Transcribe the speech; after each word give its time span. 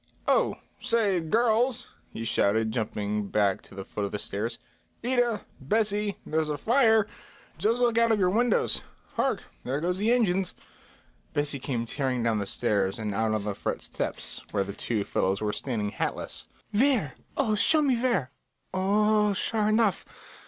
"Oh, 0.27 0.55
say, 0.79 1.19
girls," 1.19 1.85
he 2.09 2.25
shouted, 2.25 2.71
jumping 2.71 3.27
back 3.27 3.61
to 3.61 3.75
the 3.75 3.85
foot 3.85 4.03
of 4.03 4.11
the 4.11 4.17
stairs; 4.17 4.57
"Ida, 5.03 5.41
Bessie, 5.59 6.17
there's 6.25 6.49
a 6.49 6.57
fire. 6.57 7.05
Just 7.59 7.81
look 7.83 7.99
out 7.99 8.11
of 8.11 8.17
your 8.17 8.31
windows. 8.31 8.81
Hark, 9.13 9.43
there 9.63 9.79
go 9.79 9.93
the 9.93 10.11
engines." 10.11 10.55
Bessie 11.33 11.59
came 11.59 11.85
tearing 11.85 12.23
down 12.23 12.39
the 12.39 12.47
stairs 12.47 12.97
and 12.97 13.13
out 13.13 13.31
on 13.35 13.43
the 13.43 13.53
front 13.53 13.83
steps, 13.83 14.41
where 14.49 14.63
the 14.63 14.73
two 14.73 15.03
fellows 15.03 15.39
were 15.39 15.53
standing 15.53 15.89
hatless. 15.91 16.47
"Where? 16.71 17.13
Oh, 17.37 17.53
show 17.53 17.83
me 17.83 17.95
where! 17.95 18.31
O 18.73 18.79
o 18.79 19.29
oh, 19.29 19.33
sure 19.33 19.67
enough! 19.69 20.03